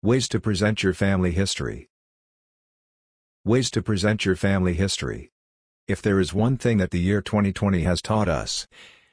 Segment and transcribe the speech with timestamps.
[0.00, 1.88] Ways to present your family history.
[3.44, 5.32] Ways to present your family history.
[5.88, 8.68] If there is one thing that the year 2020 has taught us,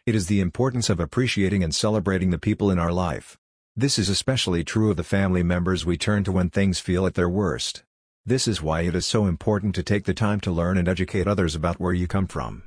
[0.05, 3.35] it is the importance of appreciating and celebrating the people in our life.
[3.75, 7.15] This is especially true of the family members we turn to when things feel at
[7.15, 7.83] their worst.
[8.23, 11.27] This is why it is so important to take the time to learn and educate
[11.27, 12.61] others about where you come from.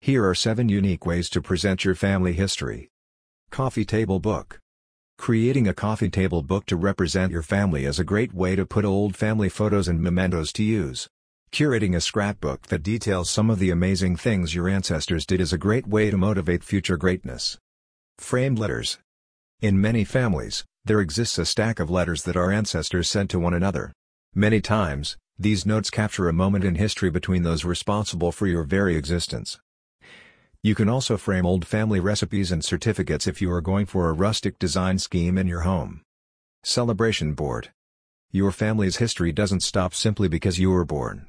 [0.00, 2.90] Here are 7 unique ways to present your family history.
[3.52, 4.59] Coffee Table Book
[5.20, 8.86] Creating a coffee table book to represent your family is a great way to put
[8.86, 11.08] old family photos and mementos to use.
[11.52, 15.58] Curating a scrapbook that details some of the amazing things your ancestors did is a
[15.58, 17.58] great way to motivate future greatness.
[18.16, 18.96] Framed letters.
[19.60, 23.52] In many families, there exists a stack of letters that our ancestors sent to one
[23.52, 23.92] another.
[24.34, 28.96] Many times, these notes capture a moment in history between those responsible for your very
[28.96, 29.58] existence.
[30.62, 34.12] You can also frame old family recipes and certificates if you are going for a
[34.12, 36.02] rustic design scheme in your home.
[36.62, 37.70] Celebration Board
[38.30, 41.26] Your family's history doesn't stop simply because you were born.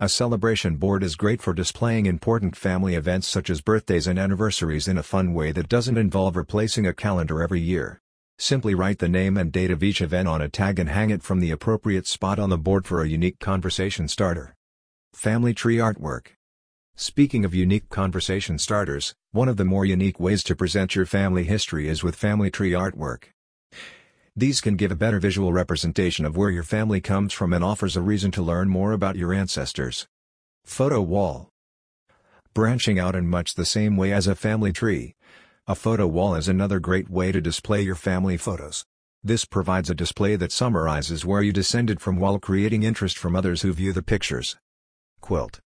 [0.00, 4.88] A celebration board is great for displaying important family events such as birthdays and anniversaries
[4.88, 8.00] in a fun way that doesn't involve replacing a calendar every year.
[8.38, 11.22] Simply write the name and date of each event on a tag and hang it
[11.22, 14.54] from the appropriate spot on the board for a unique conversation starter.
[15.12, 16.28] Family Tree Artwork
[16.98, 21.44] Speaking of unique conversation starters, one of the more unique ways to present your family
[21.44, 23.24] history is with family tree artwork.
[24.34, 27.98] These can give a better visual representation of where your family comes from and offers
[27.98, 30.06] a reason to learn more about your ancestors.
[30.64, 31.50] Photo wall.
[32.54, 35.14] Branching out in much the same way as a family tree,
[35.66, 38.86] a photo wall is another great way to display your family photos.
[39.22, 43.60] This provides a display that summarizes where you descended from while creating interest from others
[43.60, 44.56] who view the pictures.
[45.20, 45.60] Quilt.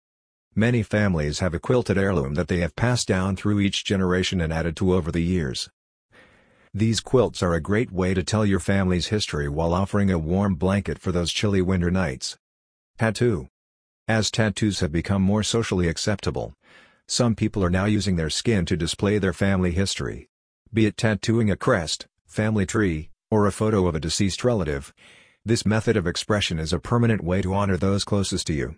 [0.55, 4.53] Many families have a quilted heirloom that they have passed down through each generation and
[4.53, 5.71] added to over the years.
[6.75, 10.55] These quilts are a great way to tell your family's history while offering a warm
[10.55, 12.37] blanket for those chilly winter nights.
[12.99, 13.49] Tattoo.
[14.07, 16.55] As tattoos have become more socially acceptable,
[17.07, 20.29] some people are now using their skin to display their family history.
[20.73, 24.93] Be it tattooing a crest, family tree, or a photo of a deceased relative,
[25.45, 28.77] this method of expression is a permanent way to honor those closest to you.